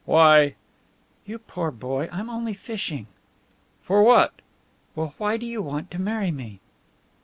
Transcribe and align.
"Why" 0.05 0.55
"You 1.27 1.37
poor 1.37 1.69
boy! 1.69 2.09
I'm 2.11 2.27
only 2.27 2.55
fishing." 2.55 3.05
"For 3.83 4.01
what?" 4.01 4.33
"Well, 4.95 5.13
why 5.19 5.37
do 5.37 5.45
you 5.45 5.61
want 5.61 5.91
to 5.91 6.01
marry 6.01 6.31
me?" 6.31 6.59